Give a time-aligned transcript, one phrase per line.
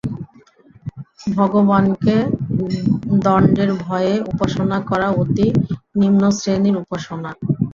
[1.35, 2.15] ভগবানকে
[3.23, 5.47] দণ্ডের ভয়ে উপাসনা করা অতি
[5.99, 7.31] নিম্নশ্রেণীর উপাসনা।